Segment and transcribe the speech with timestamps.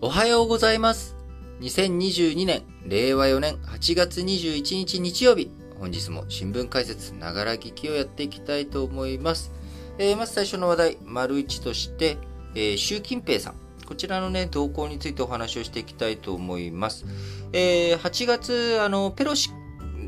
[0.00, 1.16] おはようございます。
[1.58, 5.50] 2022年、令和4年8月21日日曜日。
[5.80, 9.50] 本日も新聞解説、ながら聞きをやっていきたいと思います。
[9.98, 12.16] えー、まず最初の話題、丸一として、
[12.54, 13.54] えー、習近平さん。
[13.86, 17.04] こちらのね、動向についてお話をしていきたいと思います。
[17.52, 19.50] えー、8月、あの、ペロシ、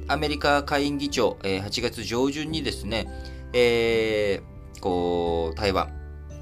[0.06, 3.08] アメリカ下院議長、えー、8月上旬にですね、
[3.52, 5.92] えー、こう、台湾、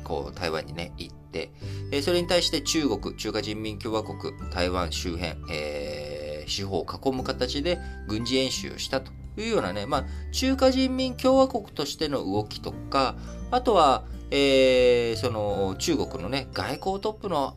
[0.04, 1.50] こう、台湾にね、行って、
[1.92, 13.16] え、それに対して中国、中華人民共和国、台湾周辺、えー、四方を囲む形で軍事演習をしたというようなね、まあ、中華人民共和国としての動きとか、
[13.50, 17.54] あとは、えー、その中国のね、外交トップの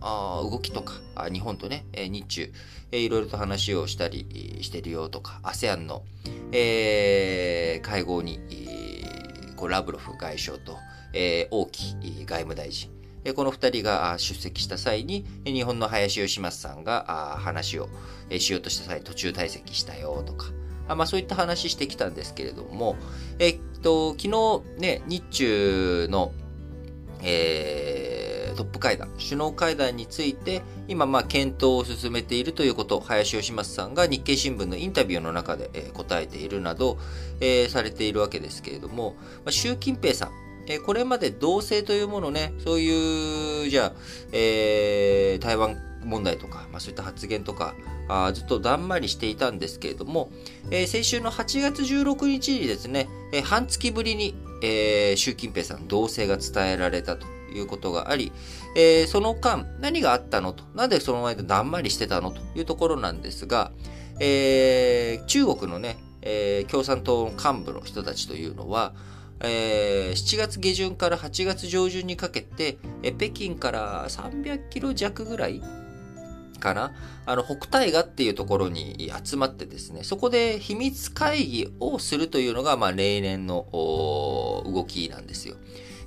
[0.49, 0.93] 動きとか、
[1.31, 2.53] 日本とね、日中、
[2.91, 6.03] えー、いろいろと話をしたりしてるよとか、ASEAN の、
[6.51, 8.39] えー、会合に、
[9.57, 10.77] こうラブロフ外相と、
[11.13, 12.89] えー、王毅外務大臣、
[13.35, 17.87] この二人が出席した際に、日本の林芳正さんが話を
[18.39, 20.47] しようとした際途中退席したよとか、
[20.95, 22.95] まあそういった話してきたんですけれども、
[23.39, 26.31] えっと、昨日ね、日中の、
[27.21, 36.97] えー、トップ会談、首脳会談について、今、まあ、検討を進めているということを、林芳正さんが日経新聞のインタビューの中で、答えているなど、
[37.39, 40.31] えー、されているわけですけれども、まあ、習近平さん、
[40.73, 43.93] えこれまで同性というものね、そういう、じゃあ、
[44.31, 47.73] えー、台湾問題とか、まあ、そういった発言とか、
[48.07, 50.29] あずっとだんまりしていたんですけれども、
[50.69, 58.31] えー、先週の8月16日にですね、えー、半月ぶりに、えー、習近平さん同性が伝えられたということがあり、
[58.75, 63.71] えー、その間何があったのと、なんでその間だんまりしてたのというところなんですが、
[64.19, 68.93] えー、中国のね、えー、共産党幹部の人たちというのは、
[69.43, 75.61] えー、7月下旬から8月上旬にかけて、え北京から300キロ弱ぐらい
[76.59, 76.93] かな
[77.25, 85.55] あの、北大河っていうところに集まってですね、そこで秘密会議をするというのが、まあ、例年の動きなんですよ。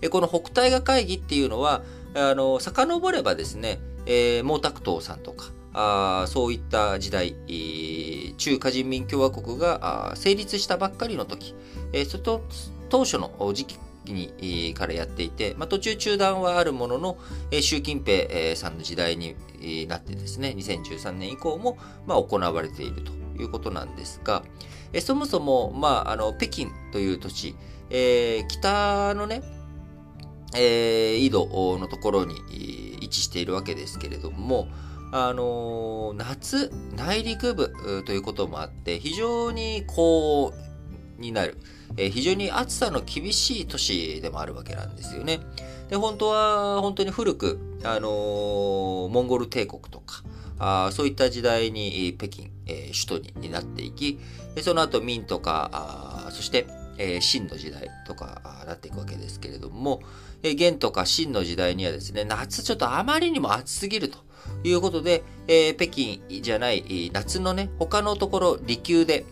[0.00, 1.82] えこの北大河会議っていうのは、
[2.14, 7.34] あの、遡ればですね、えー、毛沢東さんとか、あそういった時代、
[8.38, 11.54] 中華人民共和国が成立したばっかりの時、
[11.92, 12.42] えー、そと
[12.94, 17.18] 当初の時期にからやっていて、まあ、途中中断はあるものの
[17.50, 19.34] え、習近平さんの時代に
[19.88, 23.10] なってですね、2013年以降も、まあ、行われていると
[23.42, 24.44] いうことなんですが、
[24.92, 27.56] えそもそも、まあ、あの北京という土地、
[27.90, 29.42] えー、北のね、
[30.54, 32.36] えー、井戸のところに
[33.00, 34.68] 位置しているわけですけれども、
[35.10, 37.72] あのー、夏、内陸部
[38.06, 40.52] ということもあって、非常に高
[41.18, 41.56] になる。
[41.96, 45.40] えー、非常に暑さの厳しい都市でもあるわけなんですよね。
[45.88, 50.22] で、本当は、本当に古く、あのー、モンゴル帝国とか、
[50.58, 54.18] あそういった時代に北京、えー、首都になっていき、
[54.62, 56.66] その後明とか、あそして、
[56.96, 60.00] えー、秦の時代とかなっていくわけですけれども、
[60.42, 64.18] えー、元とか秦の時代にはですね、夏ちょっとあまりにも暑すぎると
[64.62, 69.24] いうことで、えー、北京じゃない夏のね、他のところ、離宮で、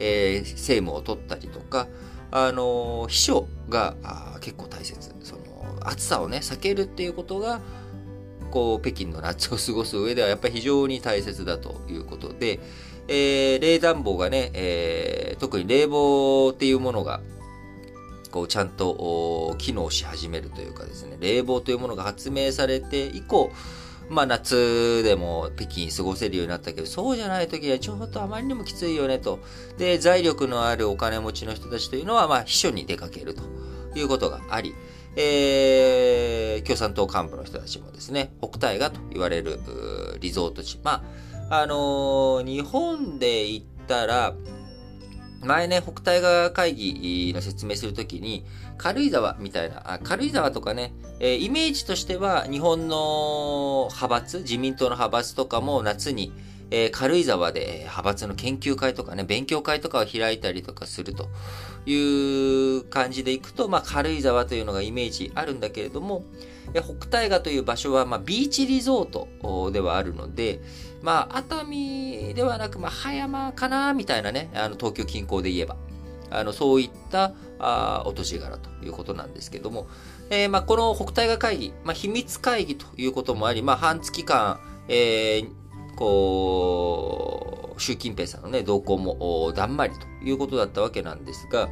[0.00, 1.86] えー、政務を取ったりとか、
[2.32, 3.96] あの、秘書が
[4.40, 5.14] 結構大切。
[5.22, 5.42] その、
[5.82, 7.60] 暑さをね、避けるっていうことが、
[8.50, 12.60] こう、北京の夏を過ごす上ではやっぱり非常に大切だということで、
[13.08, 17.20] えー、冷暖房がね、えー、特に冷房っていうものが、
[18.30, 23.50] こう、ちゃんと機能し始めるというかですね、冷房というものが発明されて以降、
[24.10, 29.38] まあ夏でも北京過ごせるようになったけど、そうじゃない時はちょっとあまりにもきついよねと。
[29.78, 33.42] で、財力のあるお金持ちの人たちというのは、まあ秘書に出かけると
[33.94, 34.74] いうことがあり、
[35.16, 39.60] えー、共産党幹部の人たちもですね、北大河と言われる
[40.20, 40.80] リゾート地。
[40.82, 41.04] ま
[41.48, 44.34] あ、あのー、日本で言ったら、
[45.42, 48.44] 前ね、北大河会議の説明するときに、
[48.76, 56.32] 軽井沢みたいな、あ軽井沢とかね、え、イメージとしては日本の派閥、自民党の派閥とかも夏に、
[56.70, 61.28] えー、軽井沢で派閥の研究会とかね、勉強会とかを開いたりとかすると
[61.86, 66.24] いう感じでいくと、まあ軽井沢というのがイメージあるんだけれども、
[66.74, 70.60] 北大河という場所は、まあ、ビーチリゾートではあるので、
[71.02, 75.76] まあ、熱海ではなく、まあ、葉山かな、みたいなね、あの、東京近郊で言えば。
[76.30, 79.88] あの、そういったあ落とし柄ということなんですけども、
[80.30, 85.50] えー、まあ、この北大河会議、まあ、秘密会議ということもあり、まあ、半月間、えー、
[85.96, 91.68] こう、習近平さんのね、動向もだんまりということだったわけなんですが、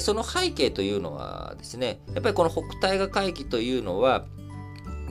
[0.00, 4.26] その背景というのはですね、やっぱりこの北大河会議というのは、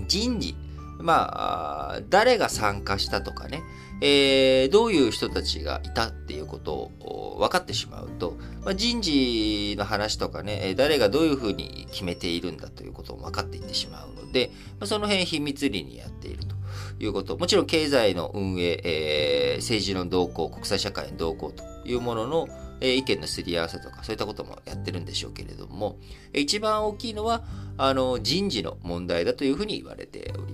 [0.08, 0.56] 人事、
[1.00, 3.64] まあ、誰が参加したとかね、
[4.02, 16.56] えー、どういう人たちがいたっていうことを分かってしまうと、まあ、人事の話とかね、誰がどういうふうに決めているんだということを分かっていってしまうので、まあ、その辺秘密裏にやっていると
[17.00, 17.38] いうこと。
[17.38, 22.48] もちろん経済の運営、えー、政治の動向、国際社会の動向というものの、
[22.80, 25.98] え、意見のすり合わせとか、そういったこともやってるんでしょうけれども、
[26.34, 27.44] 一番大きいのは、
[27.78, 30.47] あの、人事の問題だというふうに言われており。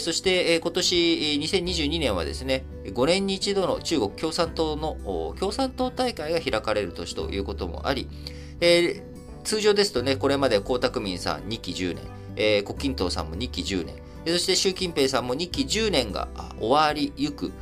[0.00, 0.94] そして、今年
[1.40, 8.06] 2022年はですね、5年に一度の中国共産党の共産党大会が開かれる年ということもあり、
[9.44, 11.96] 通常ですとね、これまで江沢民さん2期10
[12.36, 13.94] 年、胡錦涛さんも2期10年、
[14.26, 16.28] そして習近平さんも2期10年が
[16.60, 17.52] 終わりゆく、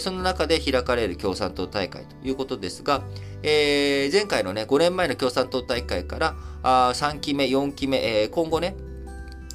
[0.00, 3.02] その中で開かれる共産党大会ということですが、
[3.42, 8.74] え前回のね、5年前の共産党大会からあ3期目、4期目、え今後ね、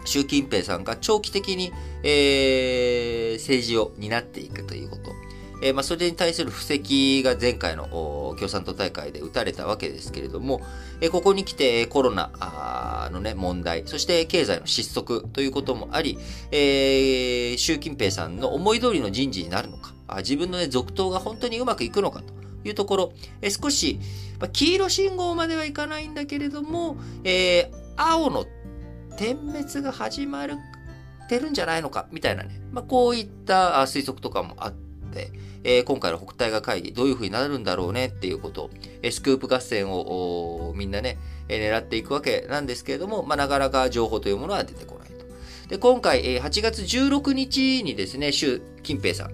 [0.05, 1.71] 習近平さんが長期的に、
[2.03, 5.11] えー、政治を担っていくということ。
[5.61, 7.85] えー、まあ、それに対する布石が前回の
[8.37, 10.61] 共産党大会で打たれたわけですけれども、
[10.99, 16.17] えー、ここに来てコロナのね、問題、そして経済の失速ということもあり、
[16.51, 22.33] えー、習近平さんの思い通りの人事になるのか、あ自分のね、続投が本当にうまくいくのかと
[22.67, 23.99] いうところ、え、少し、
[24.39, 28.45] まあ、黄色信号まではいかないんだけれども、え、青の
[29.17, 30.57] 点滅が始まる
[31.31, 32.59] てるんじゃないのか、みたいなね。
[32.73, 34.73] まあ、こういった推測とかもあっ
[35.13, 35.31] て、
[35.63, 38.69] えー、今回の北大河会議、どういう風になるんだろうねっていうことを、
[39.01, 41.17] えスクープ合戦をみんなね、
[41.47, 45.25] え狙っていくわけなんですけれども、まあ、なかなか情報というものは出てこないと。
[45.69, 49.31] で、今回、え8月16日にですね、習近平さん、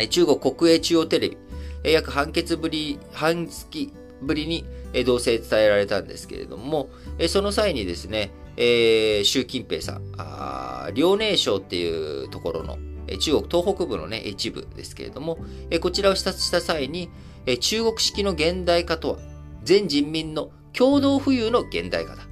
[0.00, 1.36] え中国国営中央テレビ、
[1.84, 6.88] え約半月ぶり、半月ぶりに、え同棲伝えられたんですけれども、
[7.18, 12.78] えその際にですね、えー、習近平さん、あ遼寧省っていうところの、
[13.18, 15.38] 中国東北部のね、一部ですけれども、
[15.70, 17.10] えこちらを視察した際に、
[17.46, 19.18] え中国式の現代化とは、
[19.62, 22.22] 全人民の共同富裕の現代化だ。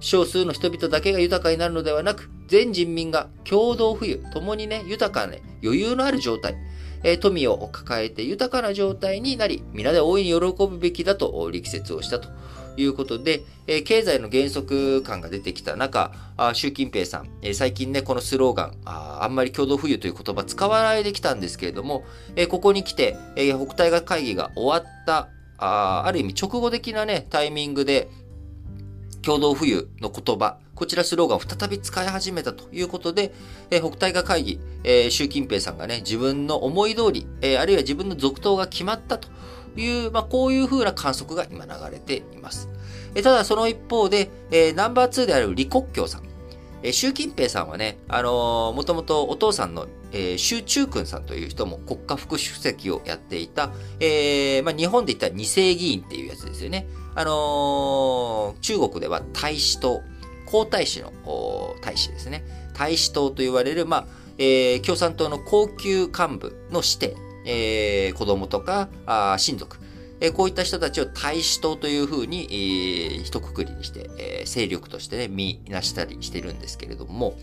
[0.00, 6.56] 少数の人々だけが豊かになるのではなく、全人民が共同富裕、共にね、豊かね、余裕のある状態、
[7.02, 12.28] え富を抱えて豊かな状態になり、皆で大いに喜ぶべきだと力説をしたと
[12.76, 22.04] いうことで、え経済の減速感が出てきた中、あ習近平さん、え最近ね、このスローガンあ、あんまり共同富裕という言葉使わないできたんですけれども、
[22.36, 25.28] えここに来て、え北大河会議が終わった
[25.58, 28.08] あ、ある意味直後的なね、タイミングで、
[29.22, 33.32] 共同富裕の言葉、こちらスローガンを再び使い始めたということで、
[33.70, 39.28] え北大河会議、え習近平さんがね、自分の思い通り、えあるいは自分の続投が決まったと
[39.76, 42.68] いう、まあ、こういう風な観測が今流れています。
[43.14, 46.22] えただその一方で、え、ナンバー2である李克強さん。
[46.82, 56.86] え、習近平さんはね、あのー、もともとお父さんの、えー、習中君さんという人も国家副主席をやっていた、えーまあ、日本で言ったら二世議員っていうやつですよね。
[57.14, 60.02] あのー、中国では大使党、
[60.44, 61.12] 皇太子の
[61.80, 62.44] 大使ですね。
[62.74, 64.06] 大使党と言われる、まあ、
[64.36, 69.78] え、共産党の高級幹部の指定、えー、子供とかあ親族、
[70.20, 77.36] えー、こういった人たちを大使党というふうに、えー、一括りにして、えー、勢力としてね、見なしたりしてるんですけれども、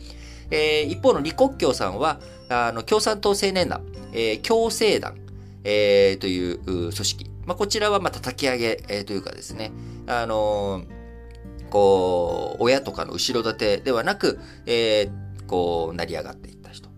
[0.52, 5.18] えー、一方の李克強さんは、あの、共産党青年団、えー、共青団、
[5.64, 7.32] えー、という組織。
[7.46, 9.72] まあ、こちらは、まあ、叩き上げ、えー、というかですね、
[10.08, 16.90] あのー、こう、親とかの後ろ盾ではなく、えー、こう、成り上がっていった人。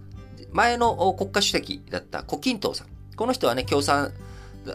[0.52, 2.95] 前の国家主席だった胡錦涛さん。
[3.16, 4.12] この人はね、共産、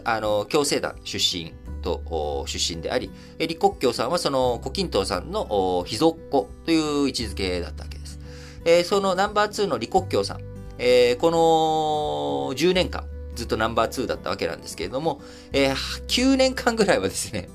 [0.03, 8.19] あの、共生団出身と、出身であり、李克強さんはその胡錦涛さんの秘蔵っ子という位置づけだったわけです。
[8.65, 10.39] えー、そのナンバー2の李克強さん、
[10.77, 13.05] えー、この10年間、
[13.35, 15.21] ずっとナンバー2だったわけなんですけれども、
[15.51, 17.49] えー、9年間ぐらいはですね、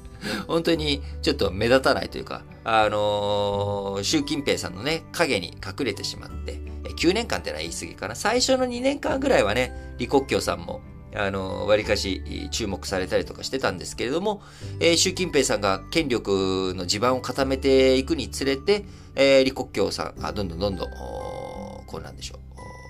[0.46, 6.54] 本当にちょっと目立たないというか、あのー、習近平さんのね、影に隠れてしまって、
[6.99, 8.16] 9年間ってのは言い過ぎかな。
[8.16, 10.80] 最初の2年間ぐらいはね、李克強さんも、
[11.14, 14.42] あの、割かし注目されたりとかしてたんですけれども、
[14.80, 22.40] えー、習近平さんが権力の地盤を固めていくにつれて、えー、李克強さん、あどんどんどんどん、こうなんでしょ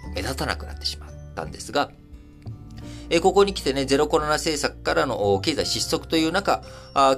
[0.09, 1.91] う、目立たなくなってしまったんですが、
[3.09, 6.63] えここに来てね、ゼロコロナ政策からの経済失速という中、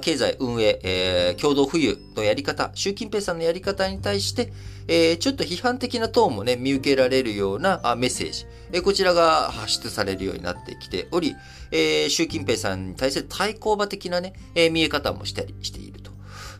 [0.01, 4.53] 経済運営、えー、共同富裕のやり方、習近平さんのやり方に対して、
[4.87, 11.35] えー、ちょっと批判的なトーンもね、見受けられるようなメッセージ、えー、こちらが発出されるようになってきており、
[11.71, 16.11] えー、習近平さんに対する対抗馬的なね、えー、見え方もしたりしていると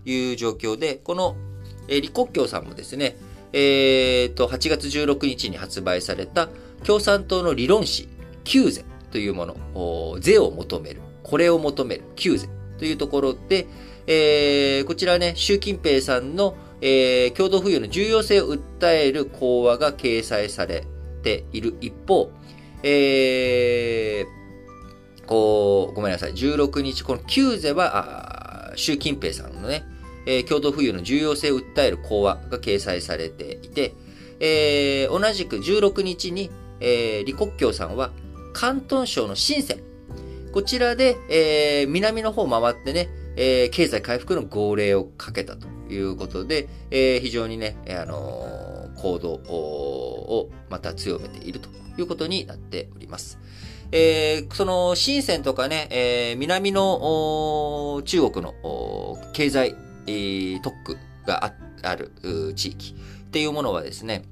[0.05, 1.35] いう状況で、この、
[1.87, 3.15] えー、李克強さんもですね、
[3.53, 6.49] えー、と、8月16日に発売された
[6.83, 8.07] 共産党の理論誌、
[8.43, 13.67] 旧ゼというもの、税を求める、これを求める、旧ゼというところで、
[14.07, 20.85] えー、こちらね、習近平さんの、えー、共同富裕の重要性を訴える講話が掲載され
[21.21, 21.75] ている。
[21.81, 22.31] 一方、
[22.83, 26.33] えー、こう、ごめんなさい。
[26.33, 29.83] 16日、この旧ゼは、習近平さんのね、
[30.25, 33.93] えー、共同富裕の重要性を訴える講話が掲載されていて、
[34.39, 36.49] えー、同じく16日に、
[36.79, 38.11] えー、李克強さんは、
[38.53, 39.89] 広東省の深セン、
[40.51, 53.39] こちらで、えー、南の方を回ってね、えー、経済回復の号令をかけたということで、えー、非常にね、あのー、行動をまた強めているということになっております。
[53.91, 59.75] えー、その深センとかね、えー、南の中国の経済、
[60.05, 62.11] えー、特区がある
[62.55, 64.23] 地域っていうものはですね、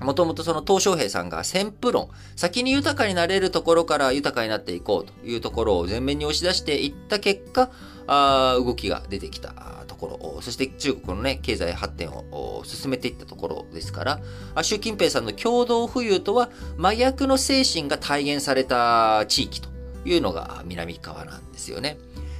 [0.00, 7.70] もともとその鄧小平さんが先プ論、先に豊かになれるところから豊かになっていこうというところを前面に押し出していった結果、
[8.06, 14.20] あ動きが出てきたところ、そして中国のね、経済発展を進めていったところですから、
[14.62, 19.68] 習近平さんの共同富裕とは真逆の精神が体現された地域と
[20.04, 21.98] いうのが南側なんですよね。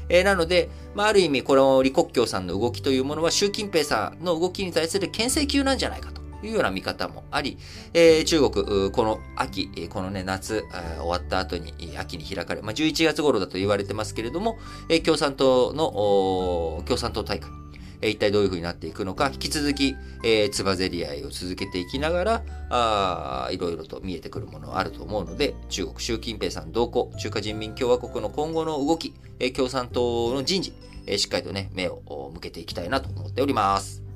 [0.08, 6.17] えー、なので、まあ、ある意味、この李克強さんの動きというものは、習近平さんの動きに対する牽制級なんじゃないかと。
[6.42, 7.58] いうような見方もあり、
[7.94, 10.64] えー、中国、この秋、このね、夏、
[10.98, 17.50] 終わった後に、秋に開かれ、まあ、11月頃だと言われてますけれども、え共産党の、共産党大会、
[18.02, 30.72] 一体どういう風になっていくのか、引き続き、えー、つばぜり合いを続けていきながら、いろいろと見えてくるものはあると思うので、中国習近平さん同行、中華人民共和国の今後の動き、えー、共産党の人事、
[31.06, 34.07] えー、しっかりとね、目を向けていきたいなと思っております。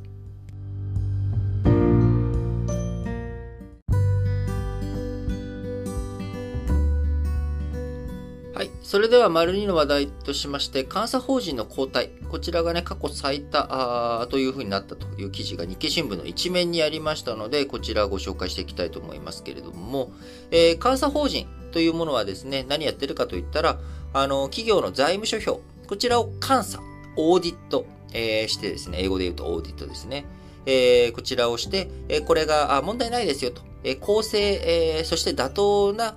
[8.54, 8.70] はい。
[8.82, 12.10] それでは、丸2の話題としまして、監査法人の交代。
[12.28, 20.12] こちらがね、過去最多というふうになったという記事が日経新聞の一面にありましたので、こちらをご紹介していきたいと思いますけれども、
[20.50, 23.78] えー、監査法人というものはですね、何やってるかといったら、
[24.12, 26.82] あの、企業の財務諸表、こちらを監査、
[27.16, 30.26] オーディット、えー、してですね、英語で言うとオーディットですね。
[30.66, 34.60] えー、こちらをして、えこれがあ問題ないですよと、え公正、
[34.98, 36.16] えそして妥当な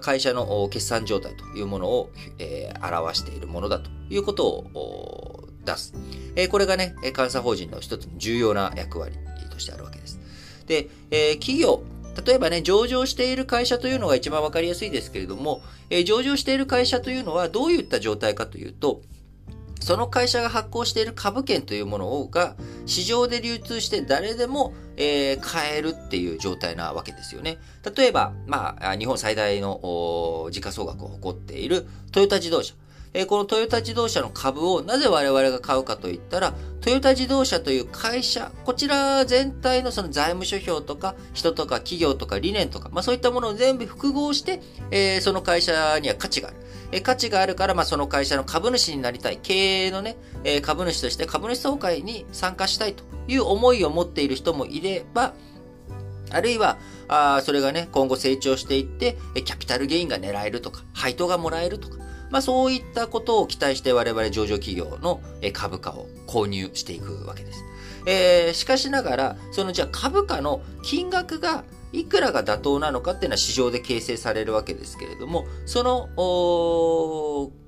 [0.00, 5.94] 会社の決算状態というものを、えー、表しているものだということを出す。
[6.34, 9.14] えー、これがね、監査法人の一つの重要な役割
[9.50, 10.20] としてあるわけです。
[10.66, 11.82] で、えー、企業、
[12.26, 19.02] 例えばね、上場している会社というのが一番わかりやすいですけれども、えー、上場している会社というのはどういった状態かというと、
[19.82, 27.58] その会社が発行している株券というものをが市場で流通して誰でも、えー、買えるっていう状態なわけですよね。
[27.96, 32.74] 例えば、まあ、日本最大の時価総額を誇っているトヨタ自動車。
[33.14, 46.56] えー、このトヨタ自動車の株をなぜ我々が買うかといったら、トヨタ自動車という会社、こちら全体のその財務諸表とか、人とか企業とか理念とか、まあそういったものを全部複合して、えー、その会社には価値がある。
[46.92, 55.32] え、価値があるから、まあその会社の株主になりたい、経営のね、え、株主として株主総会に参加したいという思いを持っている人もいれば、
[56.30, 61.96] あるいは、あそれがね、今後成長していって、キャピタルゲインが狙えるとか、配当がもらえるとか、
[62.30, 65.20] まあそういったことを期待して我々上場企業の
[65.52, 67.64] 株価を購入していくわけです。
[68.06, 76.08] えー、しかしながら、そのじゃあ株価の金額がいくらが妥当なのかっていうのは市場で形成されるわけですけれども、その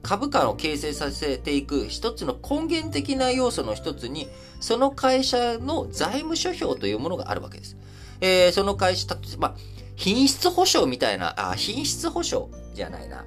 [0.02, 4.28] 株価を形成させていく一つの根源的な要素の一つに、
[4.60, 7.76] その会社の財務諸表というものがあるわけです。
[8.20, 9.54] えー、その会社、まあ、
[9.96, 13.24] 品質保証みたいな、あ、品質保証じゃないな。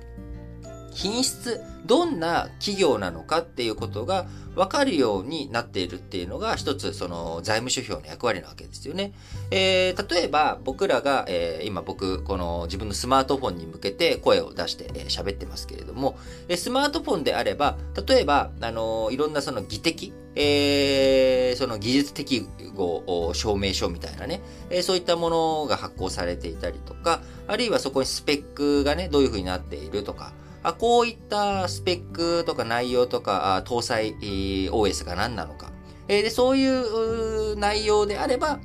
[0.97, 4.25] 品質、どんな企業なのかっていうことが
[4.55, 9.13] 分かるようになっているっていうのが一つその財務諸表の役割なわけですよね。
[9.51, 16.17] えー、例えば僕らが、えー、今僕この自分のスマートフォンに向けて声を出して喋、えー、ってますけれども、
[16.49, 17.77] えスマートフォンであれば、
[18.07, 30.33] 例えば、あのいろんなその技的、えー、その技術適合証明書みたいなね、えー、そういったものが発行されていたりとか、あるいはそこにスペックがね、どういう風になっているとか、
[30.63, 35.71] あこういったスペックとか内容とか、搭載 OS が何なのか。
[36.07, 38.59] えー、でそういう内容であれば、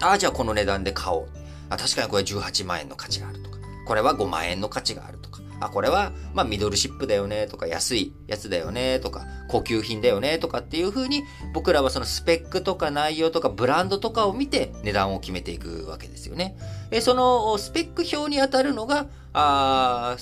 [0.00, 1.28] ああ、じゃあこの値段で買おう。
[1.70, 16.56] あ確かにこれ18万円の価値があるとか、これは5万円の価値があるとか、あ、これは、まあ、ミドルシップだよねとか、安いやつだよねとか、高級品だよねとかっていう風に、僕らはそのスペックとか内容とかブランドとかを見て値段を決めていくわけですよね。
[16.90, 20.16] えそのスペック表に当たるのが、あ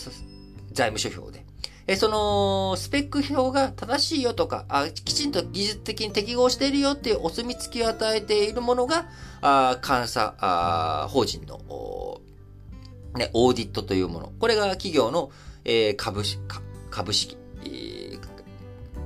[0.73, 1.45] 財務諸表で。
[1.87, 9.09] えその、スペック表が正しいよとか、あきちんと技術的に適合しているよっていうお墨付きを与えているものが、
[9.41, 12.21] あ監査あ法人のお、
[13.17, 14.33] ね、オーディットというもの。
[14.39, 15.31] これが企業の、
[15.65, 16.41] えー、株式、
[16.91, 18.21] 株式、えー、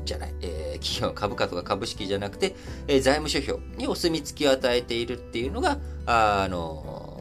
[0.05, 2.55] じゃない、えー、企業の株価とか株式じゃなくて、
[2.89, 7.21] えー、財務諸表にお墨付きを与えているっていうのが、あ、あの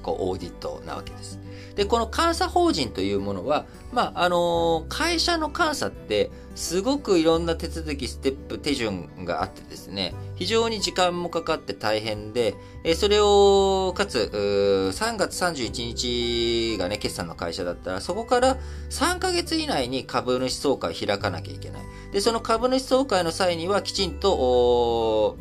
[0.00, 1.45] ー、こう、オーディットなわけです。
[1.76, 18.56] で、この監査法人というものは、まあ、あのー、会社の監査って、すごくいろんな手続き、ステップ、手順があってですね、非常に時間もかかって大変で、えそれを、かつ、3月31日がね、決算の会社だったら、そこから
[18.88, 21.82] 3ヶ月以内に株主総会を開かなきゃいけない。
[22.10, 25.36] で、その株主総会の際には、きちんと、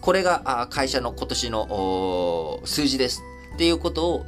[0.00, 3.22] これが会社の今年の数字です
[3.56, 4.24] っていうことを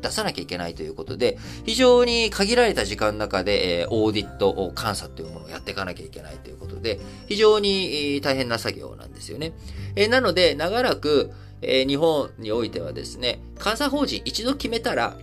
[0.00, 9.52] 出さなきゃいけないということで、非常に限られた時間の中で、えー、オーディットを監査というものをやっていかなきゃいけないということで、非常に大変な作業なんですよね。
[9.96, 11.30] えー、なので、長らく、
[11.62, 15.16] えー、日本においてはですね、監査法人一度決めたら、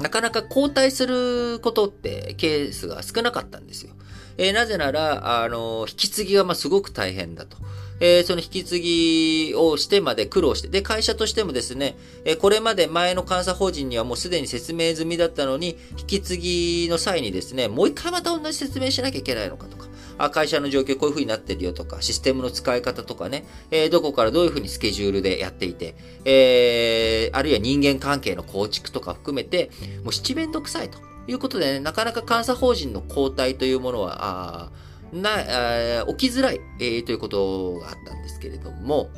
[0.00, 3.94] なかなか交代することってケースが少なかったんですよ。
[4.38, 7.56] えー、なぜなら、あの、引き継ぎがまあすごく大変だと。
[8.00, 19.86] えー、その引き継ぎをしてまで苦労して、で、会社としてもですね、えー、これまで前の監査法人にはもうすでに説明済みだったのに、引き継ぎの際にですね、もう一回また同じ説明しなきゃいけないのかとか、
[20.18, 29.70] あ会社の状況こういう風になってるよとか、システムの使い方とかね、えー、どこからどういう風にスケジュールでやっていて、えー、あるいは人間関係の構築とか含めて、
[30.04, 30.98] もう七面倒くさいと
[31.28, 34.70] いうことでね、なかなか監査法人の交代というものは、あ
[35.12, 39.10] な、え、起きづらい、えー、ということがあったんですけれども、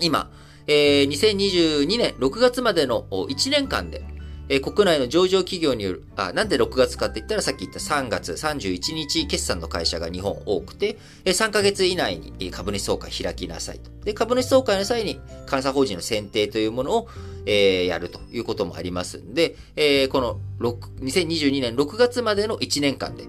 [0.00, 0.30] 今、
[0.66, 4.04] えー、2022年6月までの1年間で、
[4.48, 13.90] えー、国内の上場企業による、あ、なんで6月かって言ったらさっき言った3月31日決算の会社が日本多くて、えー、3ヶ月以内に株主総会開きなさいと。
[14.04, 17.08] で、株主総会の際に監査法人の選定というものを、
[17.46, 23.24] えー、やるということもありますんで、えー、この6 2022年6月までの1年間で、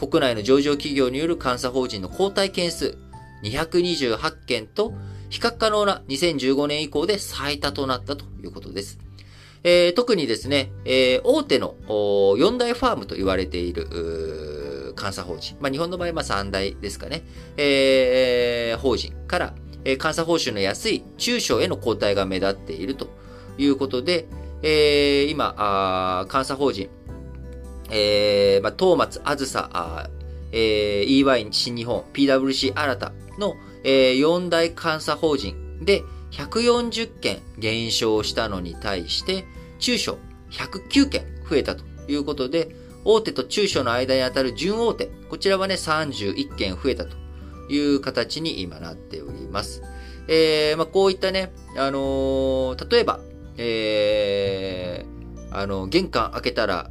[0.00, 2.96] 国内の上場企業による監査法人の交代件数
[3.44, 4.94] 228件と、
[5.28, 8.98] 比較可能な2015年以降で最多となったということです。
[9.62, 17.22] えー、特にですね、えー、大手の4大ファームと言われている監査法人、まあ、日本の場合は3大ですかね、
[17.58, 23.08] えー、法人から、えー、監査報酬の安い中小への交代が目立っていると
[23.58, 24.26] いうことで、
[24.62, 26.88] えー、今あ、監査法人、
[27.90, 30.08] えー、まあ、東松、あずさ、あ
[30.52, 39.44] えー、EY 新日本、PWC 新たの、えー、4大監査法人で140件減少したのに対して、
[39.78, 40.18] 中小
[40.50, 42.74] 109件増えたということで、
[43.04, 47.16] 大手と中小の間に当たる準大手、こちらはね、31件増えたと
[47.68, 49.82] いう形に今なっております。
[50.28, 53.20] えー、まあ、こういったね、あのー、例えば、
[53.56, 56.90] えー、あの、玄関開けたら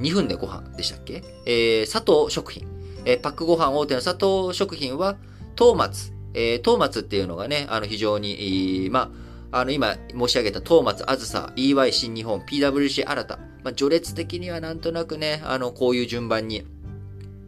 [0.00, 1.22] 2分でご飯でしたっけ？
[1.46, 2.66] えー、佐藤食品。
[3.04, 5.16] えー、パックご飯大手の佐藤食品は、
[5.58, 6.12] 東松。
[6.34, 9.10] えー、東松っていうのがね、あの、非常に、ま
[9.50, 13.38] あ、あの、今申し上げた東松、あずさ、EY 新日本、PWC 新た。
[13.64, 16.64] まあ、序列的にはなんとなくね、あの、こういう順番に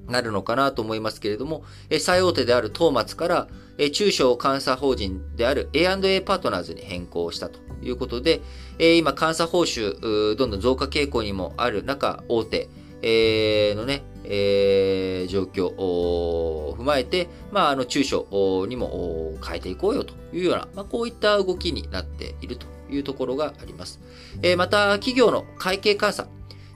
[0.08, 8.40] なるのかなと思いますけれども、えー最大手である東松から、えー中小監査法人である A&A パートナーズに変更したということで、
[8.84, 12.68] え今監査報酬、どんどん増加傾向にもある中、大手、
[13.00, 24.00] えのね、えー、状況を踏まえて、まあ、あの、中小にも変えていこうよというような、まあ、こういった動きになっているというところがあります。
[24.42, 26.26] えー、また、企業の会計監査、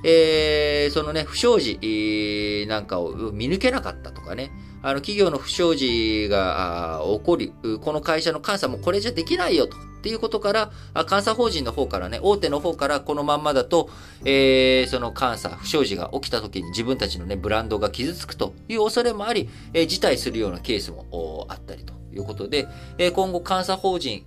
[0.04, 4.52] えー、そのね、不祥事なんかを見抜けなかったとかね、
[4.86, 9.76] あの、企業の不祥事が起こり、この会社の監査もこれじゃできないよと。
[9.76, 10.70] っていうことから、
[11.10, 13.90] 監査法人の方からね、大手の方からこのまんまだと、
[14.24, 22.68] えー、その監査、不祥事が起きた時に自分たちのね、ブランドが傷つくという恐れもあり、えー、辞退するようなケースもあったりということで、
[22.98, 24.24] えー、今後監査法人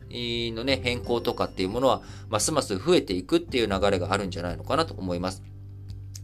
[0.56, 5.42] のね、変更とかっていうものは、ますます増えていくっていう流れがあるんじゃないのかなと思います。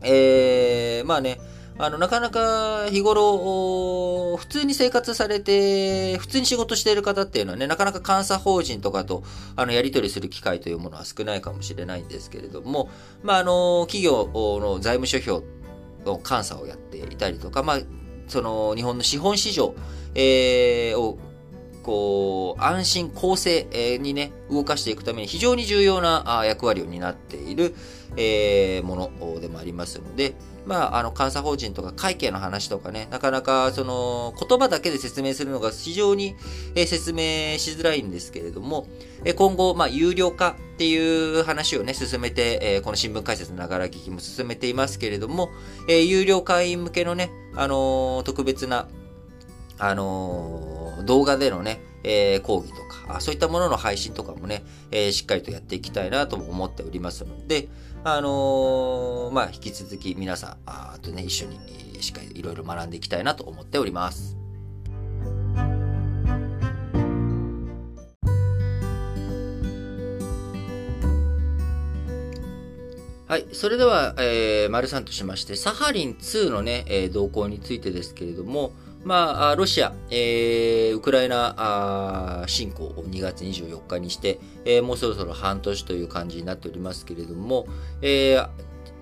[0.01, 1.39] えー、まあね、
[1.77, 9.23] あの、なかなか日頃、普通に生活されて、普通に仕事している方っていうのはね、なかなか監査法人とかと、
[9.57, 12.89] あの、やり取りする機会というものは少ないかもしれないんですけれども、
[13.23, 15.45] まあ、あの、企業の財務諸表
[16.05, 17.79] の監査をやっていたりとか、まあ、
[18.29, 19.75] その、日本の資本市場、
[20.13, 21.17] えー、を
[21.83, 27.75] こう、安心、公正にね、動かしていくために非常に重要な役割を担っている、
[28.15, 30.33] えー、ものでもありますので、
[30.65, 36.35] まあ、あの、監査法人とか会計の話とかね、なかなか、その、言葉だけで説明するのが非常に、
[36.75, 38.87] え説明しづらいんですけれども、
[39.23, 45.49] え今後、まあ、有料化っていう話をね、進めて、えこの新聞解説ながら聞きも進めていますけれども、
[45.87, 48.87] え有料会員向けのね、あの特別な、
[49.77, 57.67] あの動画でのね、えー、講義とか、そういったものの配信とかもね、えー、しっかりとやっていきたいなとも思っておりますので、
[58.07, 61.57] あのー、まあ、引き続き皆さん、あとね、一緒に、
[62.03, 64.37] しっかりいろいろ学んでいきたいなと思っております。
[73.27, 73.47] はい。
[73.53, 78.71] それでは、えー、丸さんとしまして、サハリン2のね、えー、動向についてですけれども、
[79.05, 87.67] まあ、ロシア、えー、ウクライナ侵攻を2月24日にして、えー、もうそろそろ半年という感じになっておりますけれども、
[88.01, 88.49] えー、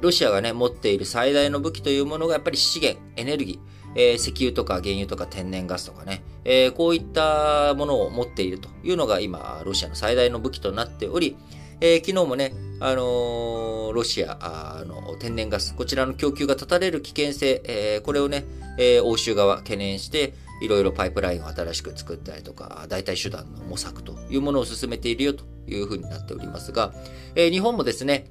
[0.01, 3.59] ロシアがね、持っている最大の武器というものがやっぱり資源、エネルギー、
[3.95, 11.37] えー、石油とか原油とか天然ガスとかね、えー、こういったものを持っているというのが今、ロシアの最大の武器となっており、
[11.85, 18.45] えー、昨日もね、あのー、ロシアの天然ガス、こちらの供給が断たれる危険性、えー、これをね、
[18.79, 26.93] え欧州側懸念して、いろいろパイプラインを新しく作ったりとか、代替手段の模索というものを進めているよというふうになっておりますが、
[27.35, 28.27] え日本もですね、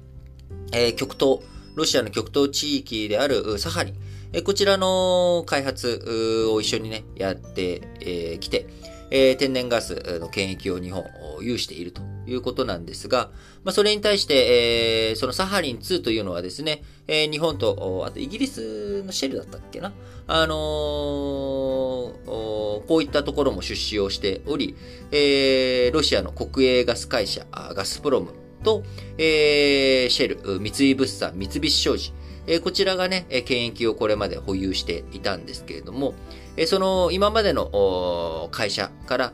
[0.71, 1.41] え極東、
[1.75, 3.95] ロシアの極東地域であるサハリン、
[4.33, 8.65] えこちらの開発を一緒にね、やってき、えー、て、
[9.11, 11.03] えー、天然ガスの権益を日本
[11.39, 12.12] 有していると。
[12.27, 13.31] いうことなんですが、
[13.63, 19.93] まあ、それに対して、えー、そのサハリン2というのはですね、えー、日本と、あとイギリスのシェルだったっけな？
[20.25, 20.57] あのー、
[22.25, 24.75] こういったところも出資をしており、
[25.11, 28.31] えー、ロシアの国営ガス会社、ガスプロム
[28.63, 28.83] と、
[29.17, 32.13] えー、シェル、三井物産、三菱商事、
[32.45, 36.13] えこちらがね、権益をこれまで保有していたんですけれども、
[36.57, 39.33] えその今までの会社から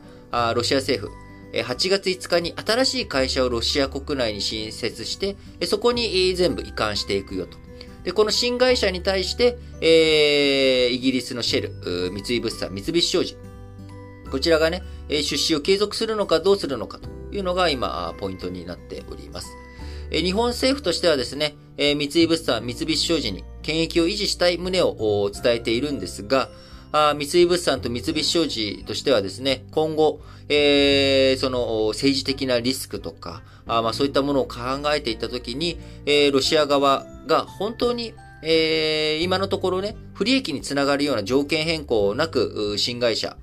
[0.54, 1.14] ロシア政府、
[1.52, 5.36] 8月5日に新しい会社をロシア国内に新設して、
[5.66, 7.58] そこに全部移管していくよと。
[8.04, 13.36] で、この新会社に対して、えー、イギリスのシェル、三井物産、三菱商事、
[14.30, 19.56] こちらがね、出資を継続するのかどうするのかというのが今、ポイントになっております。
[20.10, 26.48] 日本政府としてはですね、三井物産、三菱商事に権益を維持したい旨を伝えているんですが、
[26.92, 34.58] 三井物産と三菱商事としてはですね、今後、えー、その政治的なリスクとか、あまあそういったものを考
[34.94, 43.36] えていったときに、えー、ロシア側が本当にえー、今のところね、不利益につながるような条件変更なく、新会社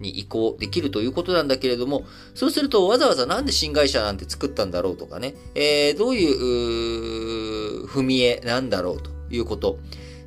[0.00, 9.78] に移行できるということなんだけれども、そうするとわざわざなんで新会社なんて作ったんだろうとかね、えー、どういう踏み絵なんだろうということ。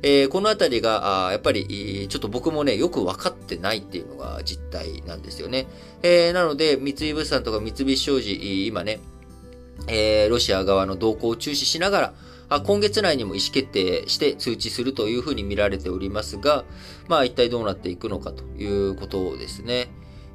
[0.02, 5.66] えー、このあたりが、やっぱり、ちょっと僕もね、よく分かってないっていうのが実態なんですよね。
[6.02, 9.00] えー、なので、三井物産とか三菱商事、今ね、
[9.88, 12.14] えー、ロシア側の動向を注視しながら、
[12.50, 16.64] あ今月内にも意思決定して通知するというふうに見られておりますが、
[17.06, 19.88] まあ一体どうなっていくのかということですね。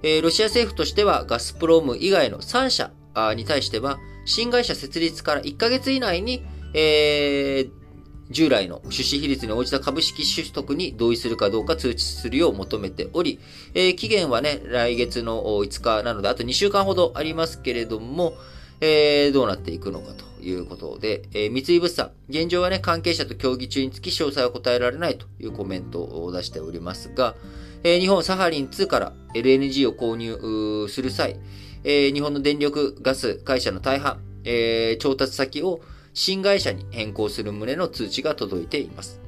[0.03, 2.91] えー、ロシア政府としてはガスプローム以外の3社
[3.35, 7.82] に対しては、新会社設立から1ヶ月以内に、えー、
[8.29, 13.39] 従来の出資比率に応じた株式取得に同意するかどうか通知するよう求めており、
[13.73, 18.33] えー、期限はね、来月の5日なので、あと2週間ほどありますけれども、
[18.81, 27.35] えー、どうなっていくのかということで、えー、三井物産、現状はね、関係者と協議中につき詳細は答えられないというコメントを出しておりますが、
[27.83, 31.37] えー、日本サハリン2から LNG を購入する際、
[31.83, 35.81] えー、日本の電力ガス会社の大半、えー、調達先を
[36.13, 39.19] 新会社に変更する旨の通知が届いています。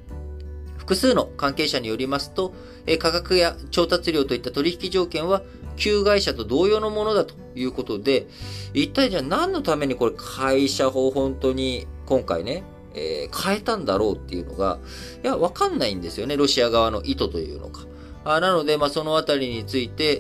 [0.78, 2.54] 複数の関係者によりますと、
[3.00, 5.42] 価格や調達量といった取引条件は
[5.78, 8.28] 旧会社と同様のものだということで、
[8.74, 14.80] 一体じゃあ何のためにこれ会社法本当に今回ね、えー、変えたんだろうっていうのが、
[15.24, 16.38] いや、わかんないんですよね。
[16.38, 17.86] ロシア側の意図というのか。
[18.24, 20.20] あなので、まあ、そのあたりについて、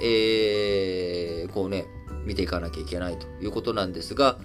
[1.42, 1.86] えー、こうね、
[2.26, 4.38] 見ていかなきゃいけないということなんですが、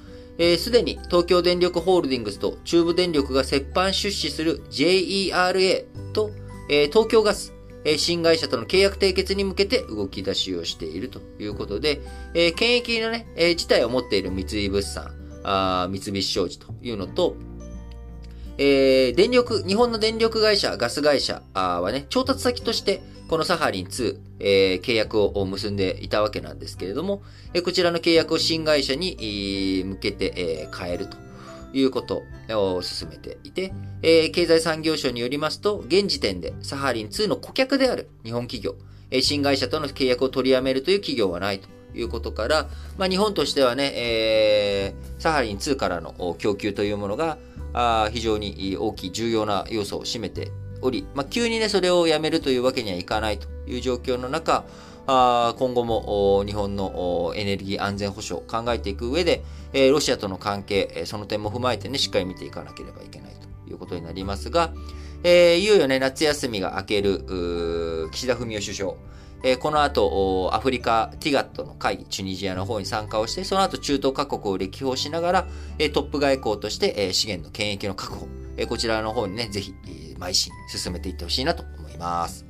[0.59, 6.31] す、で、に東京電力ホールディングスと中部電力が折半出資する JERA と、
[6.69, 7.53] えー、東京ガス、
[7.85, 12.01] えー、新会社との契約締結に向けて動き出しをしているということで、
[12.35, 17.37] えー、権益のね、えー、自体を持っている三井物産、あ三菱商事というのと、
[18.57, 27.23] えー、電力、日本の電力会社、ガス会社はね、調達先として、このサハリン2、えー、契約を結んでいたわけなんですけれども、
[27.55, 31.17] え、こちらの契約を新会社に向けて、え、変えると
[31.73, 38.75] いうことを進めていて、え、経済産業省によりますと、現時点でサハリン2の顧客である日本企業、
[39.13, 47.39] え、新会社との契約を取りやめるという企業はないということから、まあ、日本としてはね、えー、サハリン2からの供給というものが
[47.73, 50.51] あ非常に大きい重要な要素を占めて
[50.83, 54.65] おり、まあ、急にね、それをやめるというわけにはいかないという状況の中、
[55.07, 63.33] あ今後も日本のエネルギー安全保障を考えていく上で、えロシアとの関係、その点も踏まえてね、しっかり見ていかなければいけない
[63.67, 64.73] ということになりますが、
[65.23, 68.95] えー、いよいよね、夏休みが明ける、岸田文雄首相、
[69.43, 75.47] えー、この後、アフリカ、ティガットの会議、チュニジアの方に参加をして、その後中東各国を歴訪しながら、
[75.79, 78.29] えー、トップ外交として、えー、資源の権益の確保、
[78.61, 79.75] えー、こちらの方にね、ぜひ、
[80.19, 82.45] 邁進、進めていってほしいなと思います。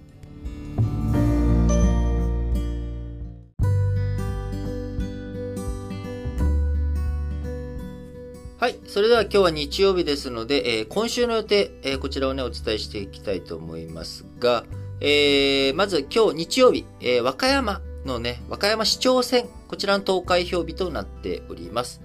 [8.59, 8.79] はい。
[8.88, 14.64] それでは今日は日曜日ですので、えー、今週の予定、えー、こちらをね、お伝えしていきたいと思いますが、
[15.01, 22.03] えー、まず今日日曜日、え和歌山のね、和歌山市長選、こちらの投開票日となっております。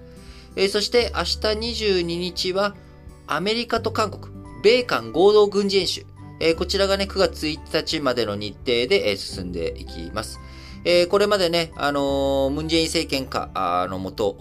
[0.54, 1.38] えそして明日
[1.92, 2.76] 22日は、
[3.28, 6.06] アメリカと韓国、米韓合同軍事演習。
[6.38, 10.38] えー、こちらがね、9月1日までの日程で、えー、進んでいきます。
[10.84, 14.36] えー、これまでね、あのムンジェイン政権下のもと、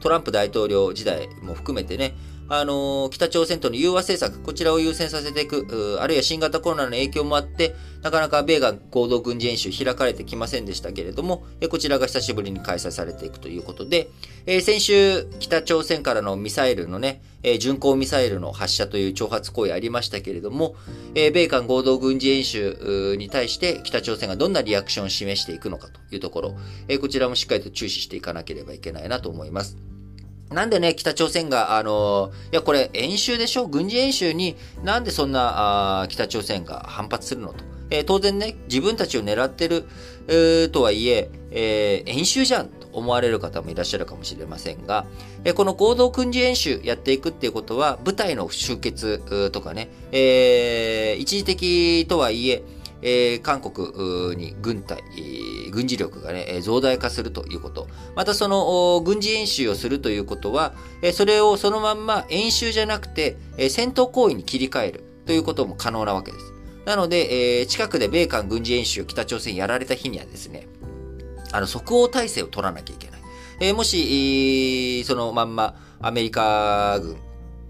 [0.00, 2.14] トランプ大統領時代も含めてね、
[2.50, 14.08] あの北朝鮮との融和政策、こちらを優先させていく、あるいは新型コロナの影響もあって、なかなか米韓合同軍事演習開かれてきませんでしたけれども、こちらが久しぶりに開催されていくということで
[14.46, 20.74] え、先週、北朝鮮からのミサイルのねえ、巡航ミサイルの発射という挑発行為ありましたけれども
[21.14, 26.56] え、米韓合同軍事演習に対して北朝鮮がどんなリアクションを示していくのかというところ、
[26.88, 29.97] えこちらもしっかりと注視していかなければいけないなと思います。
[30.50, 33.66] なんでね、北朝鮮が、あのいや、これ演習でしょ？
[33.66, 37.64] 軍事演習になんでそんな、あ北朝鮮が反発するのと？
[37.90, 39.84] えー、当然ね、自分たちを狙ってる、
[40.26, 45.06] えー、とはいええー、演習じゃんと思われる方もいらっしゃるかもしれませんが、
[45.44, 52.62] え、この合同軍事演習やっていくっていうことは、部隊の集結とかね、え、一時的とはいえ、
[53.02, 55.02] えー、韓国に軍隊、
[55.70, 57.86] 軍事力がね、増大化するということ。
[58.16, 60.74] またその軍事演習をするということは、
[61.12, 63.36] それをそのまんま演習じゃなくて、
[63.68, 66.52] 戦闘行為に切り替えるということも可能なわけです。
[66.84, 70.66] なので、近くで米韓軍事演習を北朝鮮やられた日にはですね、
[71.52, 73.20] あの、即応体制を取らなきゃいけない。
[73.60, 77.16] えもし、そのまんまアメリカ軍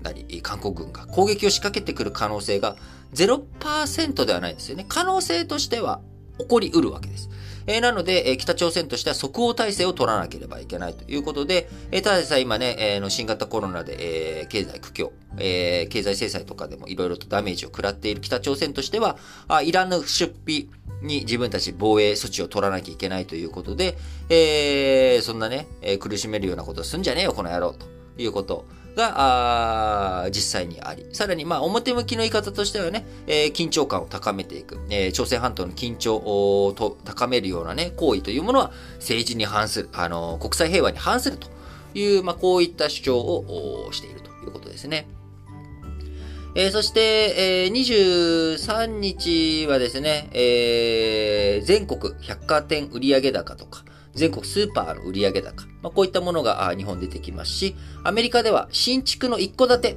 [0.02, 2.76] なり、韓国軍が攻撃を仕掛けてくる可能性が
[3.14, 4.84] 0%ではないですよね。
[4.88, 6.00] 可能性としては
[6.38, 7.28] 起こりうるわけです。
[7.66, 19.18] えー、なので、えー、北朝鮮としては即応体制を取らなければいけないということで、えー、ただでさえ今ね、えー、の新型コロナで、えー、経済苦境、えー、経済制裁とかでもいろいろとダメージを食らっている北朝鮮としては、
[19.48, 20.70] あイランの出費
[21.02, 23.98] に自分たち防衛措置を取らなきゃいけないということで、
[24.30, 28.64] えー、そんなね、えー、苦しめるようなことすんじゃねえよ、この野郎、ということ
[28.98, 41.48] が、あ実際にあり、さらに、まあ、表向きの言い方としてはね、えー、緊張感を高めていく、えー、朝鮮半島の緊張をと高めるようなね、行為というものは政治に反する、あのー、国際平和に反すると
[41.94, 45.08] いう、まあ、こういった主張をしているということですね。
[46.56, 47.72] えー、そして、えー、
[48.56, 53.84] 23日はですね、えー、全国百貨店売上高とか、
[54.14, 59.96] 全国スーパーの売上高、まあ、こういったものが日本出てきますし、アメリカでは新築の一戸建て、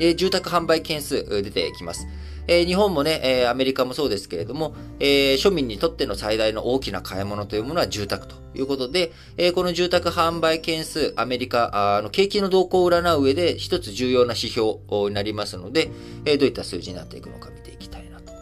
[0.00, 2.06] えー、住宅販売件数出てきます。
[2.48, 15.90] えー、日本もね、えー、アメリカもそうですけれども、えー、庶民にとっての最大の大きな買い物というものは住宅ということで、えこの住宅販売件数、アメリカの景気の動向を占う上で一つ重要な指標になりますので、
[16.24, 18.32] えどういった数字になっていくのか見ていきたいなと。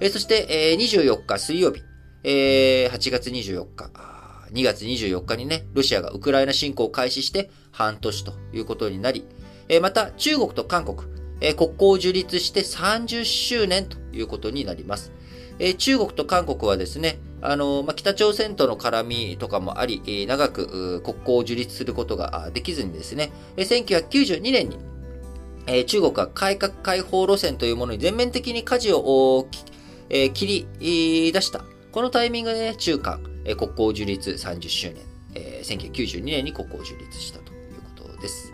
[0.00, 1.82] えそして、え24日水曜日、
[2.24, 3.90] え8月24日、
[4.54, 9.26] 2月24日にね、ロシアがウクライナ侵攻を開始して半年ということになり、
[9.82, 10.98] また中国と韓国、
[11.56, 15.12] 国交を樹立して30周年ということになります。
[15.58, 24.78] え、中国と韓国はですね、あのま、北朝鮮との絡みとかもあり、長く国交を樹立することができずにですね、え、1992年に、
[25.66, 29.48] え、中国は改革開放路線というものに全面的に舵を、
[30.08, 31.64] 切り出した。
[31.90, 34.96] このタイミングで、ね、中韓、え、国交樹立30周年、
[35.34, 38.52] えー、1992年に国交樹立したということです。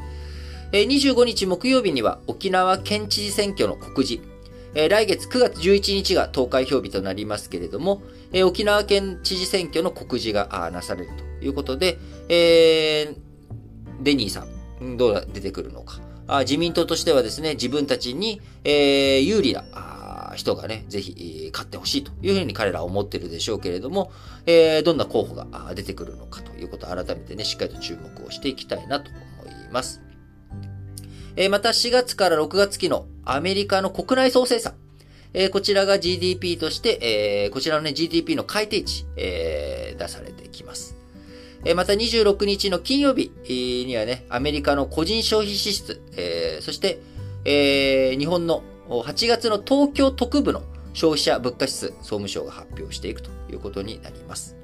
[0.72, 4.24] えー、25日木曜日には沖縄県知事選挙の告示、
[4.74, 11.98] えー、来月9月11日が投開票日となりますけれども、えー、沖縄県知事選挙の告示がなされるということで、
[12.29, 14.46] えー、デニーさ
[14.81, 16.00] ん、どう出てくるのか。
[16.29, 19.64] あ自民党としてはですね、自分たちに、え、有利な
[20.35, 24.12] 人がね、ぜひ勝ってほしいというふうに彼らは思ってるでしょうけれども、
[24.47, 30.03] えー、どんな候補が出てくるのかということを改めてね、しっかりと注目をしていきたいなと思います。
[31.37, 34.75] えー、また4月から6月期のアメリカの国内総生産。
[35.33, 40.97] えー、こちらが GDP として、えー、こちらのね、GDP の改定値、えー、出されてきます。
[41.64, 43.31] えー、また26日の金曜日
[43.87, 47.01] にはね、アメリカの個人消費支出、えー、そして、
[47.45, 54.57] えー、日本の8月の東京特部の消費者物価指数、総務省が発表していくということになります。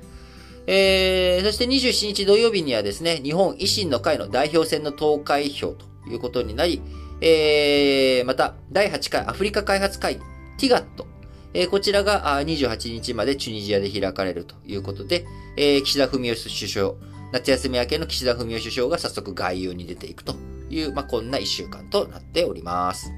[0.66, 6.82] えー、そして27日土曜日にはですね、日本維新の会の代表選の投開票ということになり、
[7.20, 10.20] えー、また、第8回アフリカ開発会議、
[10.58, 11.06] ティガット、
[11.54, 15.24] えー、こちらが28日までチュニジアで開かれるということで、
[15.56, 16.94] えー、岸田文雄首相、
[17.32, 20.34] 夏休み明けの岸田文雄首相が早速外遊に出ていくと
[20.68, 23.12] いう、まあ、こんな一週間となっております。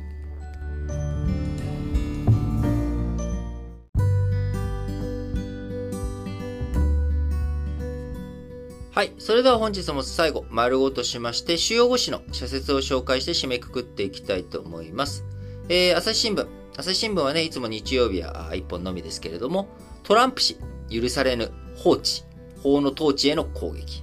[8.99, 9.13] はい。
[9.19, 15.25] それでは本日も最後、丸ごとしまして、主要語詞の社説を紹介して締めくくっていきたいと思います。
[15.69, 16.49] えー、朝日新聞。
[16.77, 19.69] 朝日新聞はね、いつも日曜日は一本のみですけれども、
[20.03, 20.57] トランプ氏、
[20.91, 22.25] 許されぬ放置、
[22.61, 24.03] 法の統治への攻撃。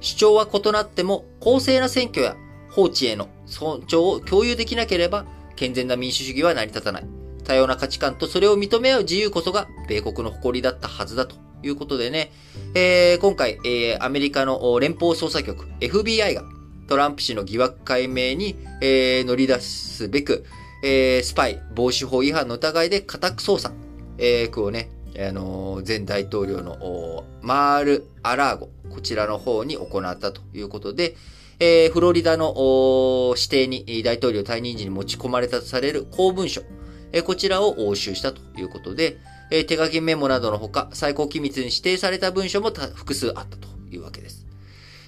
[0.00, 2.36] 主張は異なっても、公正な選挙や
[2.68, 5.24] 放置への尊重を共有できなければ、
[5.56, 7.06] 健全な民主主義は成り立たない。
[7.44, 12.30] 多様な価値観とそれを認め合う自由こそが、米国の誇りだったはずだということでね、
[12.74, 16.44] えー、今回、えー、アメリカの連邦捜査局 FBI が
[16.88, 20.44] トランプ氏の疑惑解明に、えー、乗り出すべく、
[20.82, 23.72] えー、スパイ防止法違反の疑いで家宅捜査、
[24.16, 31.16] えー、をね、あの前大統領のマール・アラーゴ、こちらの方に行ったということで、
[31.60, 36.62] えー、フロリダの指定に大統領退任時に持ち込まれたとされる公文書、
[37.12, 39.18] えー、こちらを押収したということで、
[39.50, 44.46] え手書きメモなどのほか、最高機密に指定された文書も複数あったというわけです。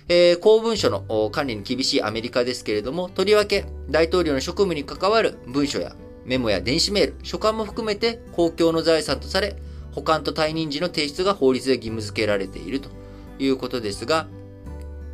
[0.08, 9.56] えー、公文書の管理に厳しいアメリカですけれども、とりわけ大統領の職務に関わる文書やメモや電子メール、書簡も含めて公共の財産とされ、
[9.92, 12.90] 保管と退任時の提出が法律で義務付けられていると
[13.38, 14.26] いうことですが、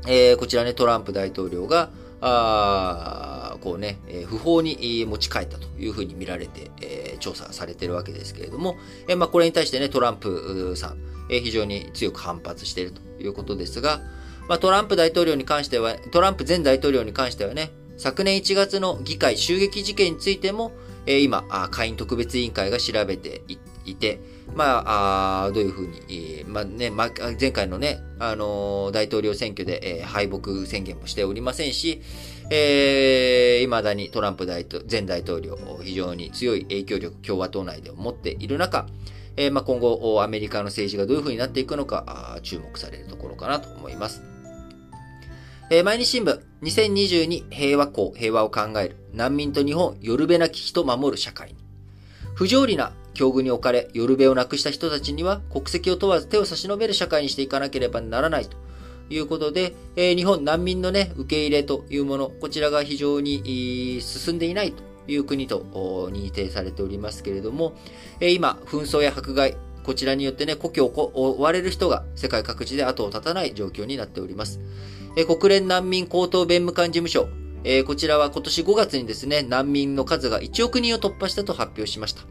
[0.06, 8.76] えー、こちらね、トランプ大統領が、あこうね、え、不法に持ち帰ったというふうに見られて、え、調査されているわけですけれども、
[9.08, 10.98] え、まあ、これに対してね、トランプさん、
[11.30, 14.00] え、非常に強く反発しているということですが、
[14.48, 20.72] まあ、トランプ大統領に関しては、トランプ前大統領に関してはね、昨年1月の議会襲撃事件についても、
[21.06, 23.42] え、今、下院特別委員会が調べて
[23.84, 24.20] いて、
[24.56, 26.90] まあ、あどういうふうに、まあね、
[27.38, 32.00] 前回のね、あの、大統領選挙で、えー、敗北宣言もしておりませんし、
[32.48, 38.86] えー、未だにトランプ大統前大統領、非常に強い影響力、共和党内で持っている中、
[39.36, 44.22] えー、まあ、今後、アメリカの政治がどういうふうになっていくのか、注目されるところかなと思います。
[45.68, 51.56] えー、毎日新聞、2022平和公、平和を考える、難民と日本、よるべな危機と守る社会に。
[52.34, 58.56] 不条理な境遇に置かれ、よるべをなくした人たちには、国籍を問わず手を差し伸べる社会にしていかなければならないと
[59.08, 67.74] いうことで、えー、日本難民のね、受け入れというもの、こちらが非常に進んでいないという国と認定されておりますけれども、
[68.20, 74.60] えー、今、紛争や迫害、こちらによってね、故郷を追われる人が世界各地で後を絶たない状況になっております。
[75.16, 77.28] えー、国連難民高等弁務官事務所、
[77.64, 82.22] え、こちらは今年5月にですね、難民の数が1億人を突破したと発表しました。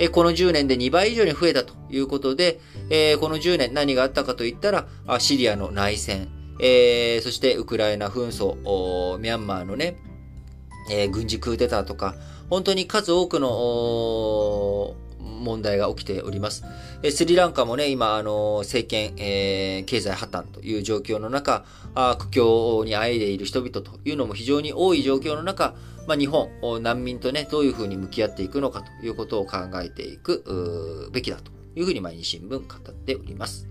[0.00, 2.58] えこの10年で2倍以上に増えたということで、
[2.88, 9.98] えこの10年何があったかといったら、シリアの内戦、えそしてウクライナ紛争、ミャンマーのね、
[10.90, 12.14] え軍事クーデターとか、
[12.48, 16.64] 本当に数多くの問題が起きております。
[17.02, 21.64] えスリランカもね、今、あの政権、えー、経済破綻という状況の中、
[21.94, 25.74] あ苦境にあえいでいる人々というのも非常に多い状況の中、
[26.06, 26.50] まあ、日本、
[26.82, 33.68] 難民とね、どういうふうに向き合っていくのかということを考えていくべきだというふうに毎日新聞語っております。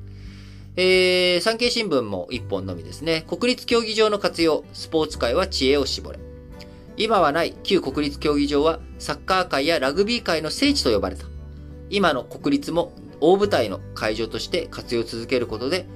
[0.75, 3.25] えー、産経新聞も一本のみですね。
[3.27, 6.19] 国立競技場の活用、スポーツ界は知恵を絞れ。
[6.95, 11.25] 今はない旧国立競技場はサッカー界やラグビー界の聖地と呼ばれた。
[11.89, 15.87] 今の国立も大舞台の会場として活用を続けることで、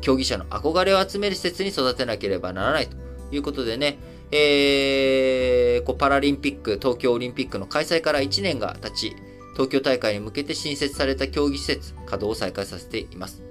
[0.00, 2.96] 競技者の憧れを集める施設に育てなければならないと
[3.34, 3.98] いうことでね、
[4.30, 9.16] えー、こうパラリンピック、東京オリンピックの開催から1年が経ち、
[9.54, 13.42] 東京大会に向けて新設された競技施設、稼働を再開させています。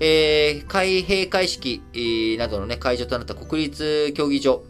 [0.00, 1.82] えー、開閉会式
[2.38, 4.62] などのね、会場となった国立競技場、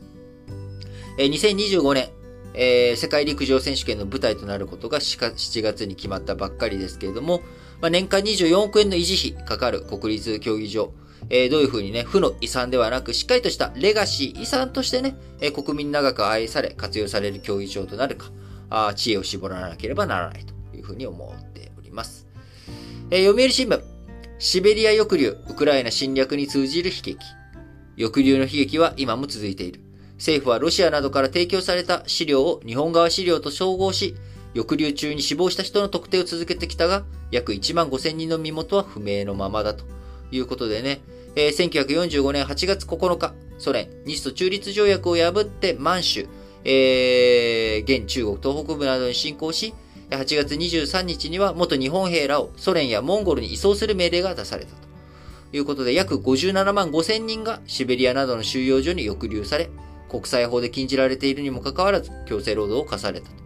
[1.18, 2.08] えー、2025年、
[2.55, 7.40] えー、世界陸上選手権の舞台となることが7月に決まったばっかりですけれども、
[7.80, 10.92] まあ、年間24億円の維持費かかる国立競技場、
[11.30, 18.30] えー、どういうふうにね、負の遺産ではなく、しっかりとしたレガシー、遺産としてね、えー、国民長く愛され、活用される競技場となるか、
[18.70, 22.26] あ知恵を絞らなければならないというふうに思っております。
[23.11, 23.82] えー、読売新聞、
[24.38, 27.18] シベリア抑留、ウクライナ侵略に通じる悲劇。
[27.96, 29.84] 抑留の悲劇は今も続いている。
[30.24, 34.16] 政府はロシアなどから提供された資料を日本側資料と照合し、
[34.54, 39.84] 抑留中に死亡した人の特定を続けてきたが、約1万5000人の身元は不明のままだと。
[40.30, 41.02] いうことでね、
[41.36, 46.26] えー、1945年8月9日、ソ連、日ソ中立条約を破って満州、
[46.64, 49.74] えー、現中国東北部などに侵攻し、
[50.08, 54.76] 8月23日には元日本兵らをソ連やモンゴルに移送する命令が出されたと。
[55.52, 59.68] いうことで、約57万5000人がシベリアなどの収容所に抑留され、
[60.09, 63.44] 国際法で禁じられているにもかかわらず強制労働を課されたと。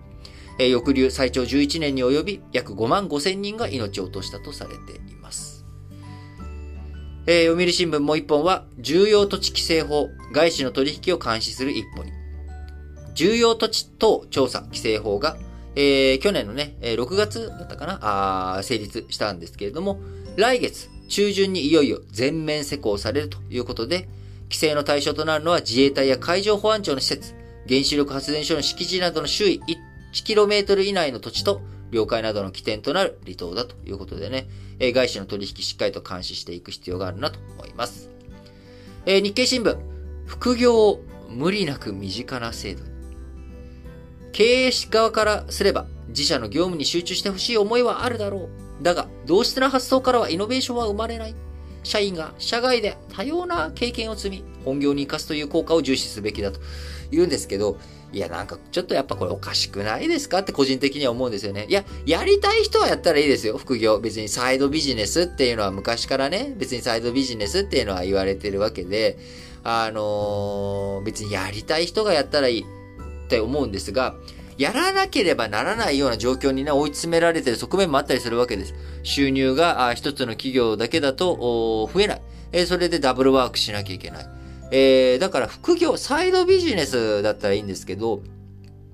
[0.58, 5.64] えー、抑留最長11年に及び約5万5千人が命を落としたとされています。
[7.26, 12.10] えー、読売新聞もう一本は、重要土地規制法、外資の取引を監視する一歩に。
[13.14, 15.36] 重要土地等調査規制法が、
[15.76, 17.98] えー、去年のね、6月だったかな
[18.58, 20.00] あ成立したんですけれども、
[20.36, 24.08] 来月中旬にいよいよ全面施行されるということで、
[24.48, 27.34] 規制の対象となるのは自衛隊や海上保安庁の施設、
[27.68, 29.60] 原子力発電所の敷地などの周囲
[30.12, 38.10] 1km 以内の土地と領海などの起点となる離島だということでね、え外資の取引しっかりと監視していく必要があるなと思います。
[39.06, 39.76] え日経新聞、
[40.26, 42.90] 副業を無理なく身近な制度に。
[44.32, 48.48] 経営側からすれば自社の業務に集中してほしい思いはあるだろ
[48.80, 48.82] う。
[48.82, 51.34] だが、同質な発想からはイノベーションは生まれない。
[51.82, 56.60] 社員が社外で多様な経験を積み、本業に生かすという効果を重視すべきだと
[57.10, 57.78] 言うんですけど、
[58.12, 61.66] いや、なんか、ちょっとやっぱこれおかしくないですかって個人的には思うんですよね。
[61.68, 63.98] いや、やりたい人はやったらいいですよ、副業。
[64.00, 69.18] 別にサイドビジネスっていうのは昔からね、別にサイドビジネスっていうのは言われてるわけで、
[69.62, 72.64] あのー、別にやりたい人がやったらいいっ
[73.28, 74.14] て思うんですが、
[74.58, 78.74] やらなければならないような状況にね、追い詰められてる側面もあったりするわけです。
[79.04, 82.22] 収入が一つの企業だけだと増えない。
[82.50, 84.26] えそれでダブルワークしなきゃいけない。
[84.70, 88.22] えー、だから副業、サイドビジネスだったらいいんですけど、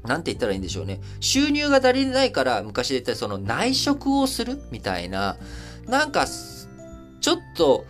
[0.04, 1.00] なんて言ったらいいんでしょうね。
[1.20, 4.60] 収入が足りないから、昔で言ったらその内職をする？
[4.70, 5.36] みたいな、
[5.86, 7.86] なんか、ちょっと、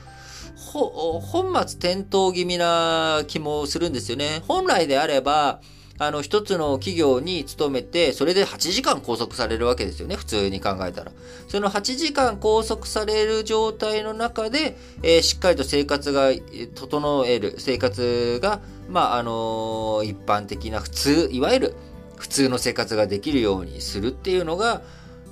[0.57, 4.43] ほ、本末転倒気味な気もするんですよね。
[4.47, 5.61] 本来であれば、
[5.99, 11.12] あの、一つの企業に勤めて、それで8時間拘束されるわけですよね、普通に考えたら。
[11.49, 16.30] その8時間拘束される状態の中で、えー、しっかりと生活が
[16.74, 21.74] 整える、生活が、まあ、あのー、一般的な普通、いわゆる
[22.16, 24.82] 普通の生活ができるようにするっていうのが、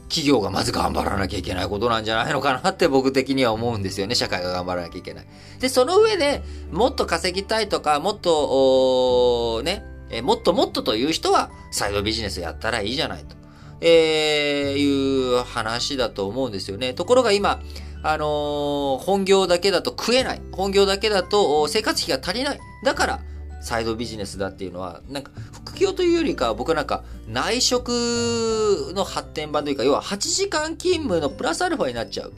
[0.08, 4.14] 企業がまず頑張らなきゃいけないことなんじゃないのかなって僕的には思うんですよね。
[4.14, 5.26] 社会が頑張らなきゃいけない。
[5.58, 13.34] で、その上でもっと稼ぎたいとか、もっと、ね、えー、もっともっとという人は、サイドビジネスやったらいいじゃないと、
[13.80, 16.94] えー、いう話だと思うんですよね。
[16.94, 17.60] ところが今、
[18.04, 20.42] あのー、本業だけだと食えない。
[20.52, 22.60] 本業だけだと生活費が足りない。
[22.84, 23.20] だから、
[23.62, 32.32] サイドビジネスだっていうのは、なんか、副業というよりか、僕なんか、内職の発展版というか、要は8時間勤務のプラスアルファになっちゃう。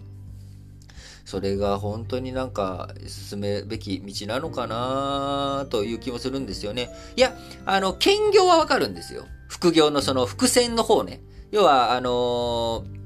[1.24, 6.90] それが本当になんか進めべき道なのかなという気もするんですよね。
[7.16, 9.24] いや、あの、兼業はわかるんですよ。
[9.48, 11.22] 副業のその伏線の方ね。
[11.50, 13.03] 要は、あのー、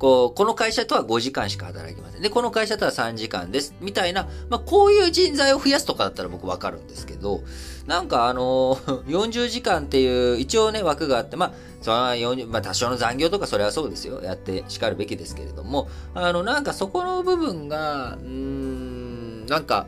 [0.00, 2.22] こう、この会社とは5時間しか働きません。
[2.22, 3.74] で、この会社とは3時間です。
[3.80, 7.42] みたいな、まあ、こういう人材を増やすとかだったら僕わかるんですけど、
[7.86, 14.22] なんかあのー、 40時間っていう、一応ね、枠があって、まあ、その、まあ、多少の残業とかそれはそうですよ。
[14.22, 19.86] やって叱るべきですけれども、あの、なんかそこの部分が、うん、なんか、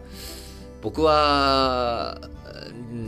[0.83, 2.19] 僕は、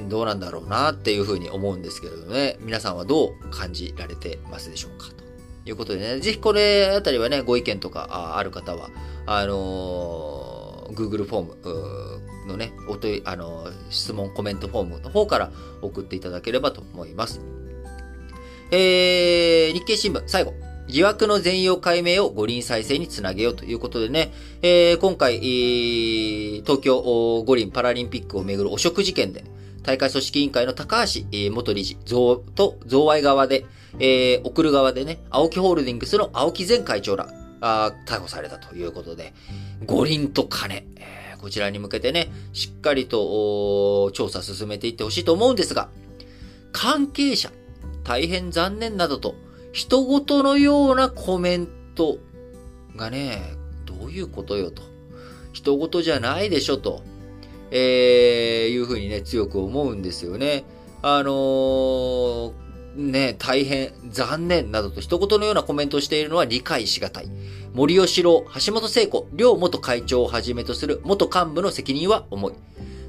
[0.09, 5.13] どうなんだろうなっていうふうに思うんですけれどもね、皆さんはどう感じられてますでしょうか？
[5.66, 8.90] いうことでね、ぜひこれあたりはね、ご意見とかある方は、
[9.26, 15.50] あのー、Google フォームのね、おとあのー、質問、コメントフォームの方から
[15.80, 17.40] 送っていただければと思います。
[18.70, 20.54] えー、日経新聞、最後。
[20.86, 29.44] 疑惑の全容解明を五輪再生につなげようということでね、えー、今回、東京五輪パラリンピックをめぐる汚職事件で、
[29.82, 33.64] 大会組織委員会の高橋元理事、と贈賄側で、
[33.99, 37.28] えー、送る側でね、青木ホールディングスの青木前会長ら、
[37.61, 39.32] あ逮捕されたということで、
[39.86, 45.88] 五輪と金、えー、こちらに向けてね、しっかりと調査進めていってほしいと思うんですが、
[46.72, 47.51] 関係者、
[48.03, 49.34] 大変残念などと、
[49.72, 52.18] 人事のようなコメント
[52.97, 53.42] がね、
[53.86, 54.82] どういうことよと。
[55.53, 57.03] 人事じゃないでしょと、
[57.70, 60.64] えー、いうふうにね、強く思うんですよね。
[61.03, 62.53] あのー、
[62.97, 67.28] ね、大変、残念などと一言のようなコメントをしているのは理解しがたい。
[67.72, 72.53] 森吉郎、橋本聖子、両元会長をはじめとする元幹部の責任は重い。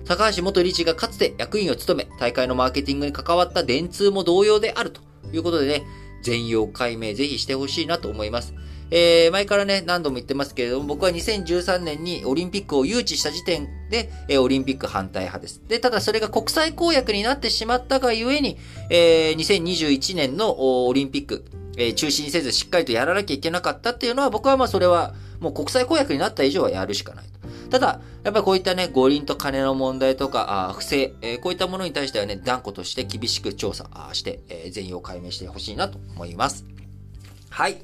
[0.06, 5.84] 高橋元理事がかつて役員を務め、大会のマーケティングに関わった電通も同様であるということでね、
[6.22, 8.54] 全容解明ぜひしてほしいなと思います。
[8.92, 15.62] えー、前からね、何度も言ってますけれども、僕は2013年にオリンピックを誘致した時点で、えー、オリンピック反対派です。
[15.68, 18.58] で、ただそれが国際公約になってしまったがゆえに、
[18.90, 21.46] えー、2021年のオリンピック、
[21.78, 27.36] えー、中止にせずしっかりとやらなきゃいけなかったっていうのは、僕はまあそれはもう国際公約になった以上はやるしかないと。
[27.70, 36.66] ただ、やっぱりこういったね、五輪と金の問題とか、あ不正、えー、こういったものに対してはね、断固として厳しく調査して、えー、全容解明してほしいなと思います。
[37.50, 37.78] はい。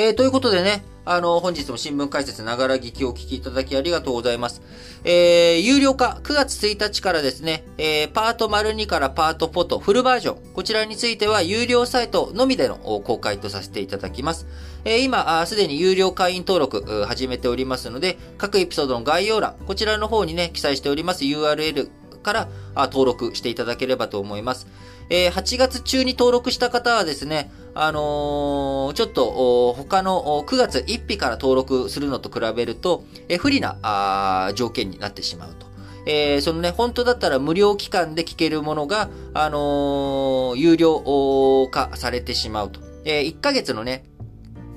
[0.00, 4.62] えー、ということでね、あの、本日も新聞解説ながら聞きをお聞きいただきありがとうございます。
[5.02, 14.46] えー、有料化、9月1日からですね、えー、パート丸2からパート4とフルバージョン、こちらについては有料サイトのみでの公開とさせていただきます。
[14.84, 21.90] えー、今、すでに有料会員登録始めておりますので、各エピソードの概要欄、こちらの方にね、記載しております URL
[22.22, 24.68] から登録していただければと思います。
[25.10, 35.66] えー、8月中に登録した方はですね、あのー、ちょっと、他の9月1日から登録するのと比べると、えー、不利な条件になってしまうと。
[36.06, 42.80] えー、そのね、本当だったら無料期間で聞けるものが、あの、有料化されてしまうと。
[43.04, 44.04] え、1ヶ月のね、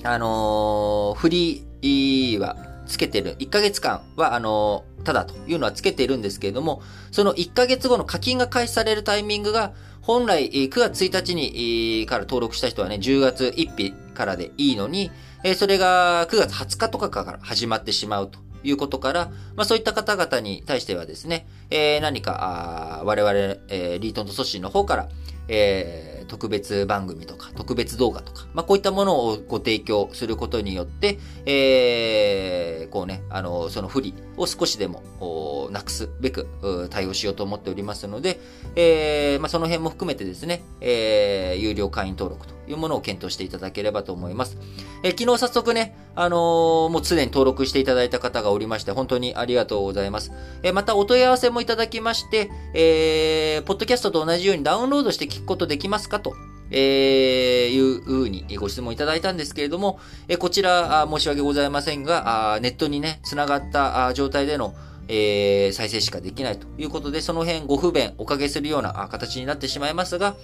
[0.03, 3.35] あのー、フリーはつけてる。
[3.39, 15.11] 1ヶ月間は、あの、ただというのはつけているんですけれども、その1ヶ月後の課金が開始されるタイミングが、本来、9月1日にから登録した人はね、10月1日からでいいのに、
[15.55, 23.33] それが9月20日とかから始まってしまうということから、まあそういった方々に対してはですね、えー、何か、我々、
[23.69, 25.09] えー、リートンとソシーの方から、
[25.47, 36.47] えー、特別番組とか、特別動画とか、まあ、こういったものをご提供することによって、えー、こうね、あの、その不利を少しでも、なくすべく、
[36.89, 38.39] 対応しようと思っておりますので、
[38.77, 44.57] えー、まあ、その辺も含めてですね、えー、有料会員登録というものを検討していただければと思います。
[45.03, 50.31] えー、昨日早速ね、あのー、もうすでに登録していただいた方がおりまして、本当にありがとうございます。
[50.63, 56.33] えー、またお問い合わせもいただきまして、えー、ポッドキャストと同じようにダウンロードして聞くことできますかと。
[56.73, 59.99] えー、いうふうにご質問いただいたんですけれども、
[60.29, 64.73] えこちら、申し訳ございませんが、あネットにね、繋がった状態での
[65.13, 70.35] えー、再生しかできないということで、その辺ご不便おかけするような形になってしまいますが、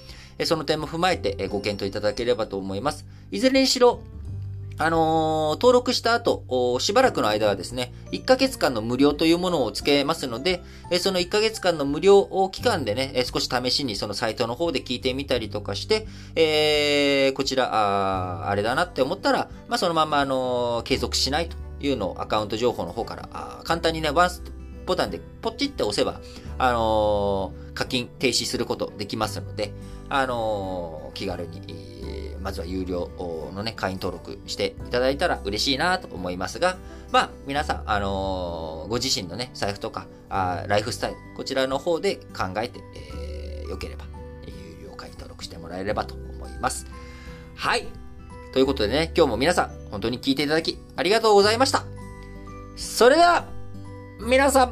[0.44, 3.06] その点も踏まえてご検討いただければと思います。
[3.32, 4.02] いずれにしろ、
[4.80, 10.62] あのー、登録した後、しばらくの間はですね、1ヶ月間の無料というものを付けますので、
[11.00, 16.06] その1ヶ月間の無料期間でね、少し試しにそのサイトの方で聞いてみたりとかして、
[16.36, 24.44] えー、こちら、ああれだなって思ったら、まあ、そのまま、あのー、継続しないというのをアカウント情報の方から、あ簡単にね、ワンス
[24.86, 26.22] ボタンでポチって押せば、
[26.58, 29.74] あの、課金停止することできますので、
[30.10, 33.12] あの気軽に、まずは有料
[33.54, 36.78] のね、会員登録していただいたら嬉しいなと思いますが、
[37.12, 44.06] まあ、皆さん、あのー、ご自身のね、財布とかあ、ライフスタイル、こちらの方で考えて、えー、よければ、
[44.46, 46.88] 有料会員登録してもらえればと思います。
[47.54, 47.86] はい。
[48.54, 51.84] ということでね、今日も皆さん、本当に聞いていただき、ありがとうございました。
[52.78, 53.46] それでは、
[54.22, 54.72] 皆さん、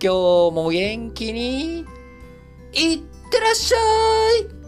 [0.00, 0.08] 日
[0.54, 1.84] も元気に、
[2.72, 2.98] いっ
[3.30, 3.78] てらっしゃ
[4.58, 4.61] い